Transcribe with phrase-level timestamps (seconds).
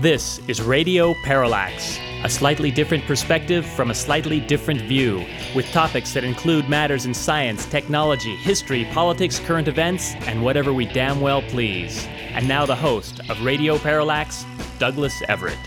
[0.00, 6.12] This is Radio Parallax, a slightly different perspective from a slightly different view, with topics
[6.12, 11.42] that include matters in science, technology, history, politics, current events, and whatever we damn well
[11.42, 12.06] please.
[12.30, 14.46] And now the host of Radio Parallax,
[14.78, 15.58] Douglas Everett.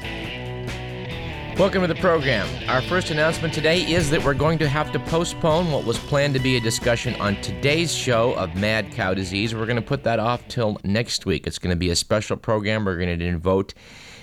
[1.59, 2.47] Welcome to the program.
[2.69, 6.35] Our first announcement today is that we're going to have to postpone what was planned
[6.35, 9.53] to be a discussion on today's show of mad cow disease.
[9.53, 11.47] We're going to put that off till next week.
[11.47, 12.85] It's going to be a special program.
[12.85, 13.73] We're going to devote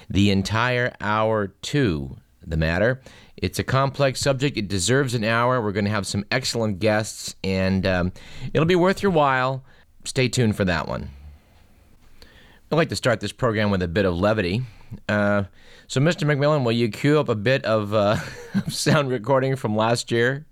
[0.09, 3.01] the entire hour to the matter.
[3.37, 4.57] It's a complex subject.
[4.57, 5.61] It deserves an hour.
[5.63, 8.13] We're going to have some excellent guests, and um,
[8.53, 9.65] it'll be worth your while.
[10.05, 11.11] Stay tuned for that one.
[12.71, 14.63] I'd like to start this program with a bit of levity.
[15.09, 15.45] Uh,
[15.87, 16.25] so, Mr.
[16.25, 18.17] McMillan, will you cue up a bit of uh,
[18.69, 20.47] sound recording from last year?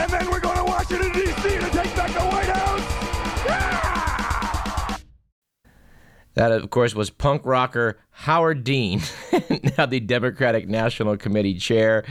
[0.00, 1.42] And then we're going to Washington D.C.
[1.42, 3.44] to take back the White House.
[3.46, 4.96] Yeah!
[6.34, 9.02] That, of course, was punk rocker Howard Dean,
[9.78, 12.04] now the Democratic National Committee chair.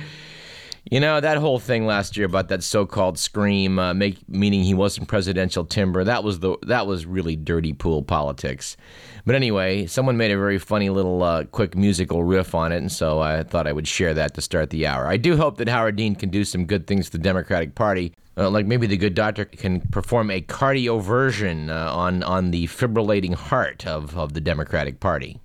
[0.86, 4.74] You know that whole thing last year about that so-called scream, uh, make, meaning he
[4.74, 6.04] wasn't presidential timber.
[6.04, 8.78] That was the that was really dirty pool politics.
[9.26, 12.92] But anyway, someone made a very funny little uh, quick musical riff on it, and
[12.92, 15.08] so I thought I would share that to start the hour.
[15.08, 18.14] I do hope that Howard Dean can do some good things to the Democratic Party.
[18.38, 23.36] Uh, like maybe the good doctor can perform a cardioversion uh, on on the fibrillating
[23.36, 25.40] heart of, of the Democratic Party.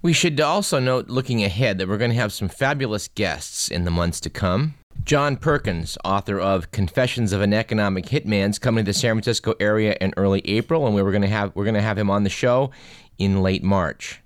[0.00, 3.84] We should also note, looking ahead, that we're going to have some fabulous guests in
[3.84, 4.74] the months to come.
[5.04, 9.54] John Perkins, author of Confessions of an Economic Hitman, is coming to the San Francisco
[9.58, 12.10] area in early April, and we were going to have we're going to have him
[12.10, 12.70] on the show
[13.18, 14.20] in late March.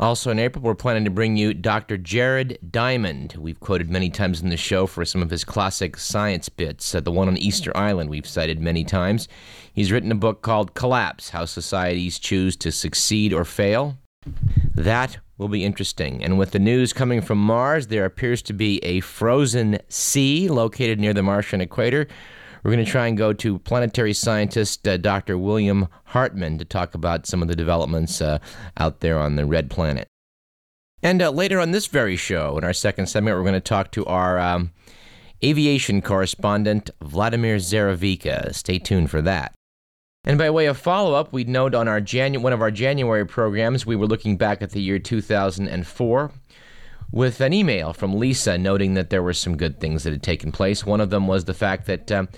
[0.00, 1.96] Also in April, we're planning to bring you Dr.
[1.96, 3.36] Jared Diamond.
[3.38, 6.94] We've quoted many times in the show for some of his classic science bits.
[6.94, 9.28] Uh, the one on Easter Island we've cited many times.
[9.72, 13.96] He's written a book called Collapse: How Societies Choose to Succeed or Fail.
[14.74, 16.22] That will be interesting.
[16.22, 21.00] And with the news coming from Mars, there appears to be a frozen sea located
[21.00, 22.06] near the Martian equator.
[22.62, 25.38] We're going to try and go to planetary scientist uh, Dr.
[25.38, 28.38] William Hartmann to talk about some of the developments uh,
[28.76, 30.08] out there on the red planet.
[31.02, 33.92] And uh, later on this very show, in our second segment, we're going to talk
[33.92, 34.72] to our um,
[35.44, 38.54] aviation correspondent, Vladimir Zaravika.
[38.54, 39.55] Stay tuned for that.
[40.26, 43.24] And by way of follow up, we'd note on our Janu- one of our January
[43.24, 46.32] programs, we were looking back at the year 2004
[47.12, 50.50] with an email from Lisa noting that there were some good things that had taken
[50.50, 50.84] place.
[50.84, 52.28] One of them was the fact that um,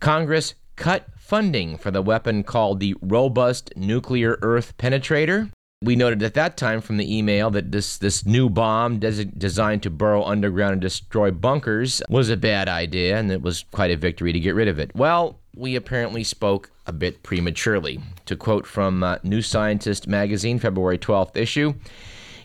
[0.00, 5.50] Congress cut funding for the weapon called the Robust Nuclear Earth Penetrator.
[5.82, 9.82] We noted at that time from the email that this, this new bomb des- designed
[9.82, 13.96] to burrow underground and destroy bunkers was a bad idea, and it was quite a
[13.96, 14.90] victory to get rid of it.
[14.94, 18.00] Well, we apparently spoke a bit prematurely.
[18.26, 21.74] To quote from uh, New Scientist magazine, February 12th issue,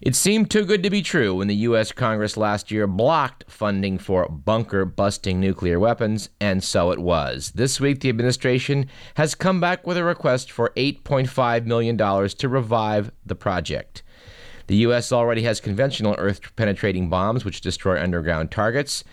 [0.02, 1.94] it seemed too good to be true when the U.S.
[1.94, 7.52] Congress last year blocked funding for bunker busting nuclear weapons, and so it was.
[7.56, 13.12] This week, the administration has come back with a request for $8.5 million to revive
[13.26, 14.04] the project.
[14.68, 15.12] The U.S.
[15.12, 19.04] already has conventional earth penetrating bombs which destroy underground targets,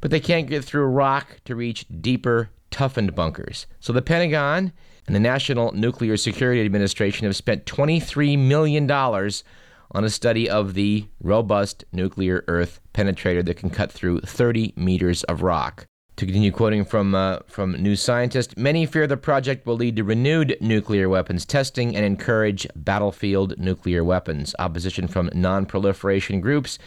[0.00, 3.66] but they can't get through rock to reach deeper, toughened bunkers.
[3.80, 4.70] So the Pentagon
[5.06, 11.06] and the National Nuclear Security Administration have spent $23 million on a study of the
[11.22, 15.86] robust nuclear earth penetrator that can cut through 30 meters of rock.
[16.16, 20.04] To continue quoting from, uh, from New Scientist, many fear the project will lead to
[20.04, 24.54] renewed nuclear weapons testing and encourage battlefield nuclear weapons.
[24.58, 26.78] Opposition from non proliferation groups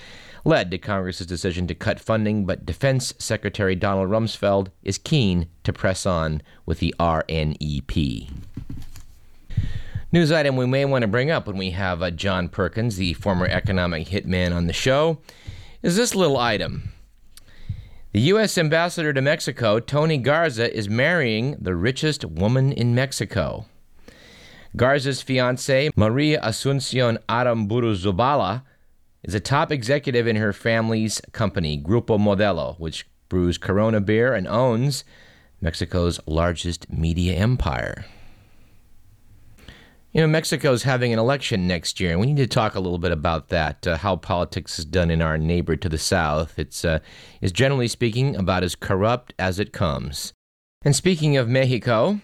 [0.45, 5.73] led to Congress's decision to cut funding, but Defense Secretary Donald Rumsfeld is keen to
[5.73, 8.29] press on with the RNEP.
[10.11, 13.13] News item we may want to bring up when we have uh, John Perkins, the
[13.13, 15.19] former economic hitman, on the show
[15.83, 16.91] is this little item.
[18.11, 18.57] The U.S.
[18.57, 23.67] ambassador to Mexico, Tony Garza, is marrying the richest woman in Mexico.
[24.75, 28.63] Garza's fiancee, Maria Asuncion Aramburuzabala,
[29.23, 34.47] is a top executive in her family's company, Grupo Modelo, which brews Corona beer, and
[34.47, 35.03] owns
[35.61, 38.05] Mexico's largest media empire.
[40.11, 42.97] You know, Mexico's having an election next year, and we need to talk a little
[42.97, 43.85] bit about that.
[43.85, 46.57] Uh, how politics is done in our neighbor to the south.
[46.57, 46.99] It's uh,
[47.41, 50.33] is generally speaking about as corrupt as it comes.
[50.81, 52.21] And speaking of Mexico,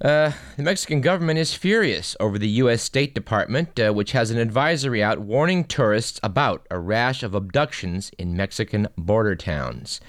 [0.00, 2.82] uh, the Mexican government is furious over the U.S.
[2.82, 8.10] State Department, uh, which has an advisory out warning tourists about a rash of abductions
[8.18, 10.00] in Mexican border towns.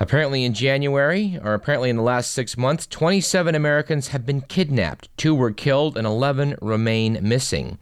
[0.00, 5.08] Apparently, in January, or apparently in the last six months, 27 Americans have been kidnapped.
[5.16, 7.78] Two were killed and 11 remain missing.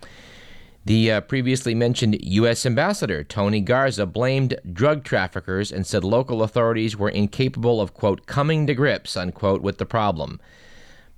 [0.85, 2.67] The uh, previously mentioned U.S.
[2.67, 8.67] Ambassador, Tony Garza, blamed drug traffickers and said local authorities were incapable of, quote, coming
[8.67, 10.39] to grips, unquote, with the problem.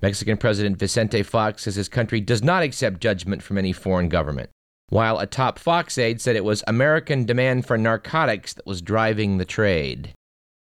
[0.01, 4.49] Mexican President Vicente Fox says his country does not accept judgment from any foreign government.
[4.89, 9.37] While a top Fox aide said it was American demand for narcotics that was driving
[9.37, 10.13] the trade.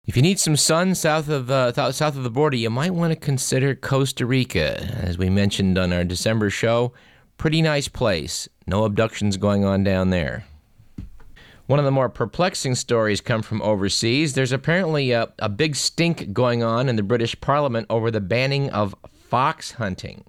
[0.04, 3.12] If you need some sun south of uh, south of the border, you might want
[3.12, 4.82] to consider Costa Rica.
[5.00, 6.92] As we mentioned on our December show,
[7.38, 8.48] pretty nice place.
[8.66, 10.44] No abductions going on down there.
[11.66, 14.34] One of the more perplexing stories come from overseas.
[14.34, 18.68] There's apparently a, a big stink going on in the British Parliament over the banning
[18.70, 18.94] of
[19.32, 20.24] fox hunting.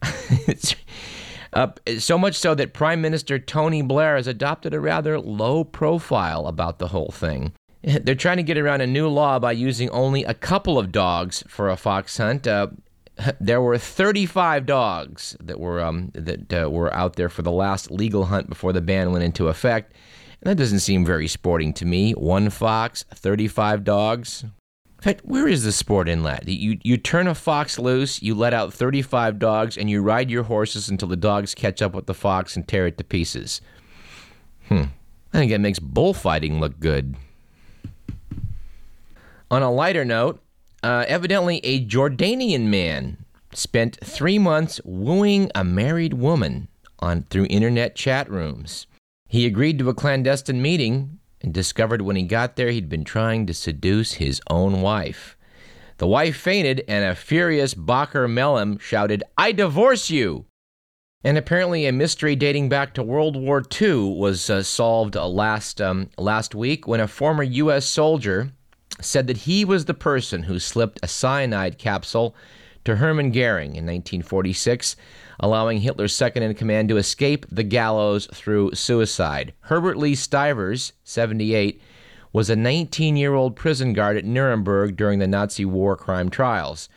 [1.52, 1.66] uh,
[1.98, 6.78] so much so that Prime Minister Tony Blair has adopted a rather low profile about
[6.78, 7.52] the whole thing.
[7.82, 11.44] They're trying to get around a new law by using only a couple of dogs
[11.46, 12.46] for a fox hunt.
[12.46, 12.68] Uh,
[13.38, 17.90] there were 35 dogs that were um, that uh, were out there for the last
[17.90, 19.92] legal hunt before the ban went into effect.
[20.40, 22.12] And that doesn't seem very sporting to me.
[22.12, 24.46] One fox, 35 dogs.
[24.98, 26.48] In fact, where is the sport in that?
[26.48, 30.44] You, you turn a fox loose, you let out 35 dogs, and you ride your
[30.44, 33.60] horses until the dogs catch up with the fox and tear it to pieces.
[34.68, 34.84] Hmm.
[35.32, 37.14] I think that makes bullfighting look good.
[39.50, 40.42] On a lighter note,
[40.82, 43.18] uh, evidently a Jordanian man
[43.52, 46.68] spent three months wooing a married woman
[47.00, 48.86] on through internet chat rooms.
[49.28, 53.46] He agreed to a clandestine meeting and discovered when he got there he'd been trying
[53.46, 55.36] to seduce his own wife.
[55.98, 60.46] The wife fainted, and a furious Bakr Melhem shouted, I divorce you!
[61.24, 65.80] And apparently, a mystery dating back to World War II was uh, solved uh, last,
[65.80, 67.86] um, last week when a former U.S.
[67.86, 68.52] soldier
[69.00, 72.34] said that he was the person who slipped a cyanide capsule
[72.84, 74.96] to Hermann Goering in 1946,
[75.40, 79.52] allowing Hitler's second in command to escape the gallows through suicide.
[79.60, 81.80] Herbert Lee Stivers, 78,
[82.32, 86.88] was a 19 year old prison guard at Nuremberg during the Nazi war crime trials.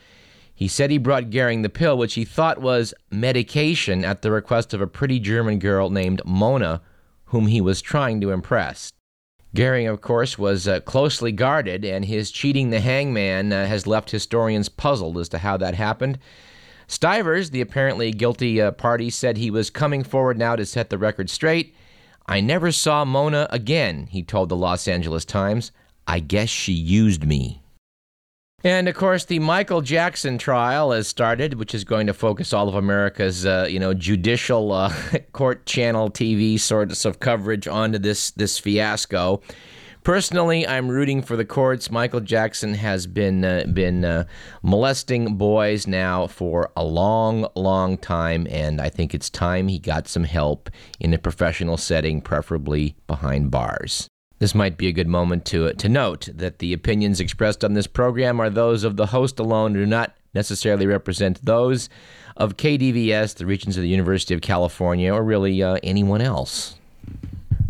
[0.53, 4.74] He said he brought Goering the pill, which he thought was medication, at the request
[4.74, 6.81] of a pretty German girl named Mona,
[7.27, 8.91] whom he was trying to impress.
[9.56, 14.12] Goering, of course, was uh, closely guarded, and his cheating the hangman uh, has left
[14.12, 16.19] historians puzzled as to how that happened.
[16.89, 20.97] Stivers, the apparently guilty uh, party, said he was coming forward now to set the
[20.97, 21.75] record straight.
[22.25, 25.71] I never saw Mona again, he told the Los Angeles Times.
[26.07, 27.62] I guess she used me.
[28.63, 32.68] And of course, the Michael Jackson trial has started, which is going to focus all
[32.68, 34.91] of America's, uh, you know, judicial uh,
[35.31, 39.41] court channel TV sorts of coverage onto this this fiasco.
[40.04, 41.92] Personally, I'm rooting for the courts.
[41.92, 44.25] Michael Jackson has been uh, been uh,
[44.63, 50.08] molesting boys now for a long, long time, and I think it's time he got
[50.08, 54.08] some help in a professional setting, preferably behind bars.
[54.39, 57.88] This might be a good moment to, to note that the opinions expressed on this
[57.88, 61.89] program are those of the host alone and do not necessarily represent those
[62.38, 66.75] of KDVS, the Regents of the University of California, or really uh, anyone else.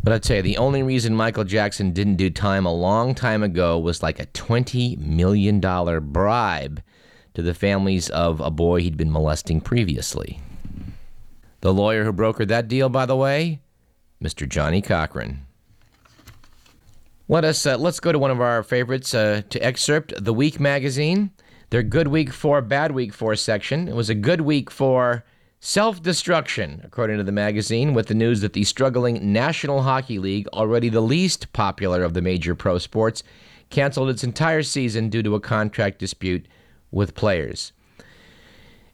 [0.03, 3.77] But I'd say the only reason Michael Jackson didn't do time a long time ago
[3.77, 6.81] was like a $20 million bribe
[7.33, 10.39] to the families of a boy he'd been molesting previously.
[11.61, 13.59] The lawyer who brokered that deal, by the way,
[14.23, 14.47] Mr.
[14.47, 15.45] Johnnie Cochran.
[17.27, 20.59] Let us uh, let's go to one of our favorites uh, to excerpt the Week
[20.59, 21.31] magazine.
[21.69, 23.87] Their good week for bad week for section.
[23.87, 25.23] It was a good week for
[25.59, 30.89] self-destruction, according to the magazine, with the news that the struggling National Hockey League, already
[30.89, 33.23] the least popular of the major pro sports,
[33.69, 36.47] canceled its entire season due to a contract dispute
[36.91, 37.71] with players.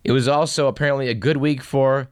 [0.03, 2.10] It was also apparently a good week for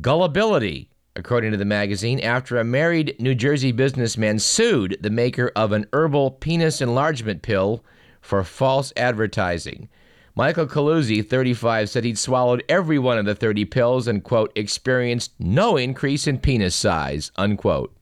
[0.00, 5.72] gullibility according to the magazine, after a married New Jersey businessman sued the maker of
[5.72, 7.84] an herbal penis enlargement pill
[8.20, 9.88] for false advertising.
[10.36, 15.32] Michael Caluzzi, 35, said he'd swallowed every one of the 30 pills and, quote, experienced
[15.38, 17.96] no increase in penis size, unquote.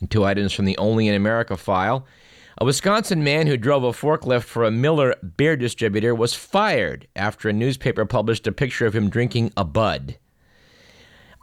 [0.00, 2.06] And two items from the Only in America file.
[2.56, 7.50] A Wisconsin man who drove a forklift for a Miller beer distributor was fired after
[7.50, 10.16] a newspaper published a picture of him drinking a Bud.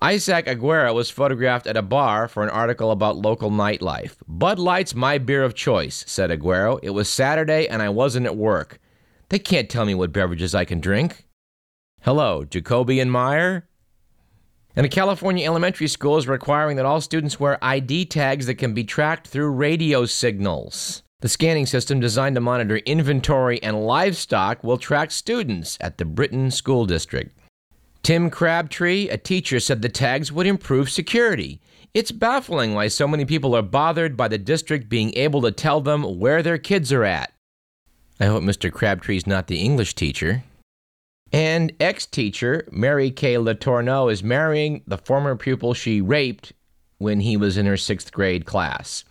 [0.02, 4.16] Isaac Aguero was photographed at a bar for an article about local nightlife.
[4.28, 6.80] Bud Light's my beer of choice, said Aguero.
[6.82, 8.80] It was Saturday and I wasn't at work.
[9.30, 11.26] They can't tell me what beverages I can drink.
[12.02, 13.68] Hello, Jacoby and Meyer?
[14.76, 18.74] And a California elementary school is requiring that all students wear ID tags that can
[18.74, 21.02] be tracked through radio signals.
[21.22, 26.52] The scanning system, designed to monitor inventory and livestock, will track students at the Brittan
[26.52, 27.36] School District.
[28.04, 31.62] Tim Crabtree, a teacher, said the tags would improve security.
[31.96, 35.82] It's baffling why so many people are bothered by the district being able to tell
[35.82, 37.32] them where their kids are at.
[38.20, 38.72] I hope Mr.
[38.72, 40.44] Crabtree's not the English teacher.
[41.32, 46.54] And ex teacher Mary Kay Letourneau is marrying the former pupil she raped
[46.98, 49.04] when he was in her sixth grade class.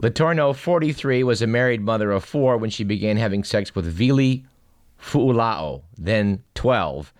[0.00, 4.46] Letourneau, 43, was a married mother of four when she began having sex with Vili
[5.00, 7.12] Fualaau, then 12.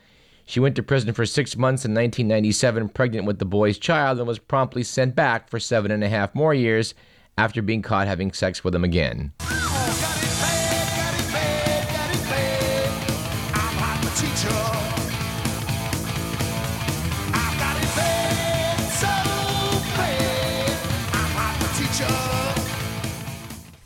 [0.47, 4.29] She went to prison for six months in 1997, pregnant with the boy's child, and
[4.29, 6.95] was promptly sent back for seven and a half more years
[7.37, 9.33] after being caught having sex with him again.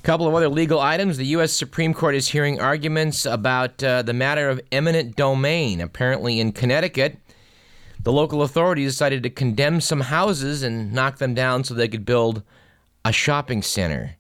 [0.03, 1.17] Couple of other legal items.
[1.17, 1.53] The U.S.
[1.53, 5.81] Supreme Court is hearing arguments about uh, the matter of eminent domain.
[5.81, 7.19] Apparently, in Connecticut,
[8.03, 12.05] the local authorities decided to condemn some houses and knock them down so they could
[12.05, 12.43] build
[13.05, 14.17] a shopping center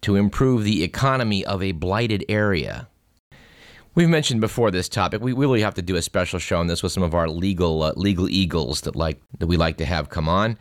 [0.00, 2.88] to improve the economy of a blighted area.
[3.94, 5.20] We've mentioned before this topic.
[5.20, 7.82] We really have to do a special show on this with some of our legal
[7.82, 10.58] uh, legal eagles that like that we like to have come on.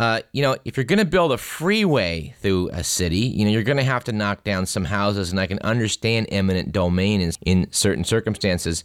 [0.00, 3.50] Uh, you know, if you're going to build a freeway through a city, you know,
[3.50, 7.20] you're going to have to knock down some houses, and I can understand eminent domain
[7.20, 8.82] in, in certain circumstances.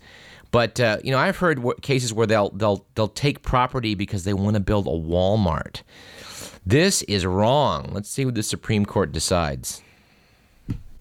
[0.51, 4.33] But uh, you know, I've heard cases where they'll they'll they'll take property because they
[4.33, 5.83] want to build a Walmart.
[6.65, 7.91] This is wrong.
[7.93, 9.81] Let's see what the Supreme Court decides.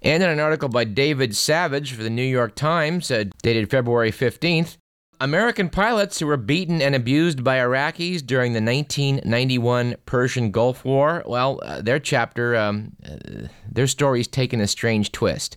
[0.01, 4.13] And in an article by David Savage for the New York Times, uh, dated February
[4.13, 4.77] 15th,
[5.21, 11.23] American pilots who were beaten and abused by Iraqis during the 1991 Persian Gulf War,
[11.27, 15.57] well, uh, their chapter, um, uh, their story's taken a strange twist.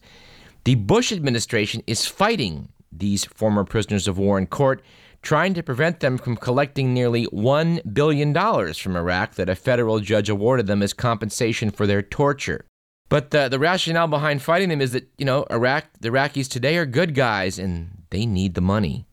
[0.65, 4.83] The Bush administration is fighting these former prisoners of war in court,
[5.21, 8.33] trying to prevent them from collecting nearly $1 billion
[8.73, 12.65] from Iraq that a federal judge awarded them as compensation for their torture.
[13.09, 16.77] But the, the rationale behind fighting them is that, you know, Iraq, the Iraqis today
[16.77, 19.06] are good guys and they need the money.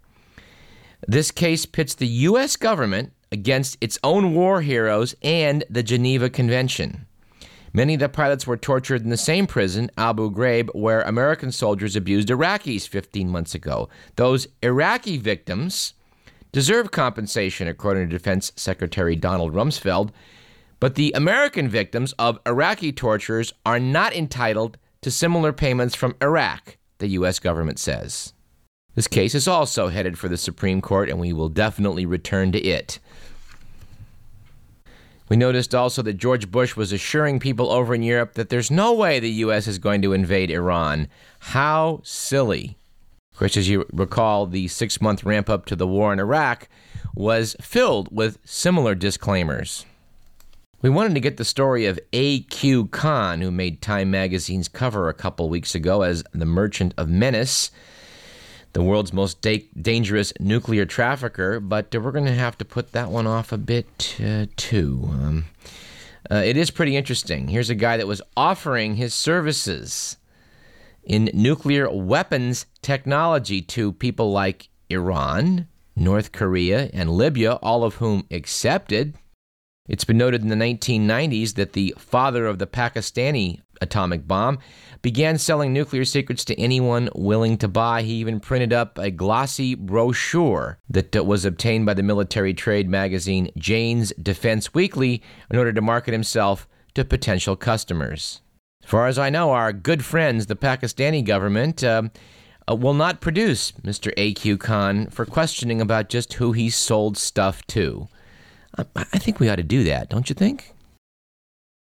[1.07, 2.57] This case pits the U.S.
[2.57, 7.07] government against its own war heroes and the Geneva Convention.
[7.73, 11.97] Many of the pilots were tortured in the same prison, Abu Ghraib, where American soldiers
[11.97, 13.89] abused Iraqis 15 months ago.
[14.15, 15.95] Those Iraqi victims
[16.53, 20.11] deserve compensation, according to Defense Secretary Donald Rumsfeld,
[20.79, 26.77] but the American victims of Iraqi tortures are not entitled to similar payments from Iraq,
[26.99, 27.41] the U.S.
[27.41, 28.34] government says.
[28.95, 32.61] This case is also headed for the Supreme Court, and we will definitely return to
[32.61, 32.99] it.
[35.29, 38.93] We noticed also that George Bush was assuring people over in Europe that there's no
[38.93, 39.67] way the U.S.
[39.67, 41.09] is going to invade Iran.
[41.41, 42.77] How silly.
[43.33, 46.69] Of course, as you recall, the six month ramp up to the war in Iraq
[47.17, 49.87] was filled with similar disclaimers.
[50.83, 52.89] We wanted to get the story of A.Q.
[52.89, 57.71] Khan, who made Time magazine's cover a couple weeks ago as the Merchant of Menace
[58.75, 63.09] the world's most da- dangerous nuclear trafficker, but we're going to have to put that
[63.09, 65.09] one off a bit uh, too.
[65.11, 65.45] Um,
[66.31, 67.49] uh, it is pretty interesting.
[67.49, 70.17] Here's a guy that was offering his services
[71.05, 78.27] in nuclear weapons technology to people like Iran, North Korea, and Libya, all of whom
[78.31, 79.15] accepted.
[79.89, 84.59] It's been noted in the 1990s that the father of the Pakistani atomic bomb
[85.03, 88.03] began selling nuclear secrets to anyone willing to buy.
[88.03, 92.89] He even printed up a glossy brochure that uh, was obtained by the military trade
[92.89, 98.41] magazine Jane's Defense Weekly in order to market himself to potential customers.
[98.83, 102.05] As far as I know, our good friends, the Pakistani government, uh,
[102.69, 104.13] uh, will not produce Mr.
[104.17, 104.59] A.Q.
[104.59, 108.09] Khan for questioning about just who he sold stuff to.
[108.79, 110.74] I, I think we ought to do that, don't you think?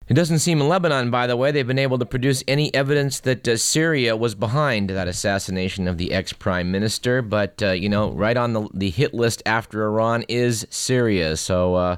[0.10, 3.20] It doesn't seem in Lebanon, by the way, they've been able to produce any evidence
[3.22, 7.22] that uh, Syria was behind that assassination of the ex prime minister.
[7.22, 11.36] But, uh, you know, right on the, the hit list after Iran is Syria.
[11.36, 11.98] So, uh,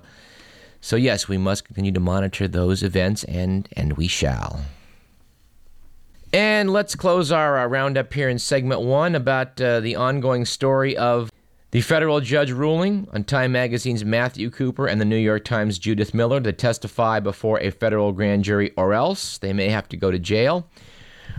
[0.81, 4.61] so, yes, we must continue to monitor those events, and, and we shall.
[6.33, 10.97] And let's close our uh, roundup here in segment one about uh, the ongoing story
[10.97, 11.31] of
[11.71, 16.13] the federal judge ruling on Time Magazine's Matthew Cooper and the New York Times' Judith
[16.13, 20.09] Miller to testify before a federal grand jury, or else they may have to go
[20.09, 20.67] to jail.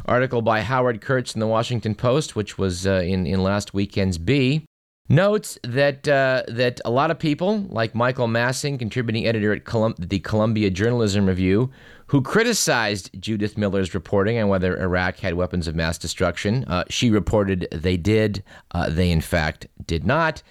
[0.06, 4.18] Article by Howard Kurtz in the Washington Post, which was uh, in, in last weekend's
[4.18, 4.64] B,
[5.10, 9.96] notes that uh, that a lot of people, like Michael Massing, contributing editor at Colum-
[9.98, 11.70] the Columbia Journalism Review,
[12.06, 16.64] who criticized Judith Miller's reporting on whether Iraq had weapons of mass destruction.
[16.66, 18.42] Uh, she reported they did.
[18.70, 20.42] Uh, they, in fact, did not.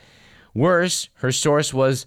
[0.53, 2.05] Worse, her source was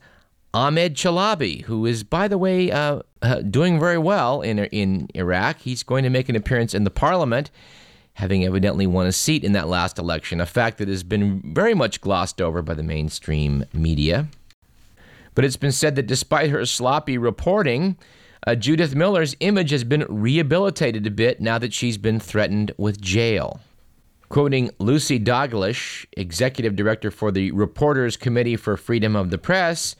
[0.52, 5.61] Ahmed Chalabi, who is, by the way, uh, uh, doing very well in in Iraq.
[5.61, 7.50] He's going to make an appearance in the parliament
[8.14, 11.75] having evidently won a seat in that last election, a fact that has been very
[11.75, 14.28] much glossed over by the mainstream media.
[15.35, 17.97] But it's been said that despite her sloppy reporting,
[18.47, 23.00] uh, Judith Miller's image has been rehabilitated a bit now that she's been threatened with
[23.00, 23.61] jail.
[24.28, 29.95] Quoting Lucy Dalglish, executive director for the Reporters Committee for Freedom of the Press,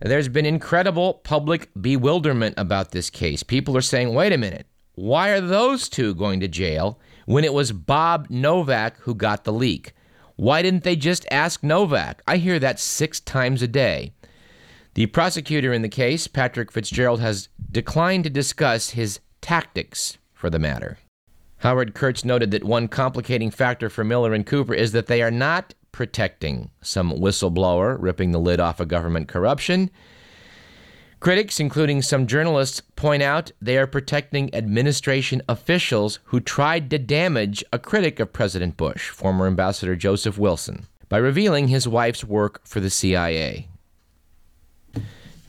[0.00, 3.42] there's been incredible public bewilderment about this case.
[3.42, 7.52] People are saying, wait a minute, why are those two going to jail when it
[7.52, 9.92] was Bob Novak who got the leak?
[10.36, 12.22] Why didn't they just ask Novak?
[12.26, 14.14] I hear that six times a day.
[14.94, 20.58] The prosecutor in the case, Patrick Fitzgerald, has declined to discuss his tactics for the
[20.58, 20.96] matter.
[21.58, 25.30] Howard Kurtz noted that one complicating factor for Miller and Cooper is that they are
[25.30, 29.90] not protecting some whistleblower ripping the lid off of government corruption.
[31.20, 37.64] Critics, including some journalists, point out they are protecting administration officials who tried to damage
[37.72, 42.78] a critic of President Bush, former Ambassador Joseph Wilson, by revealing his wife's work for
[42.78, 43.68] the CIA.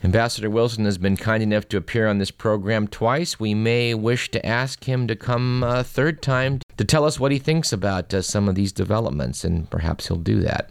[0.02, 3.38] Ambassador Wilson has been kind enough to appear on this program twice.
[3.38, 7.32] We may wish to ask him to come a third time to tell us what
[7.32, 10.70] he thinks about uh, some of these developments, and perhaps he'll do that.